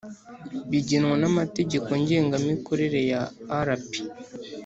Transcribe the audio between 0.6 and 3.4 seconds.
bigenwa n amategeko ngengamikorere ya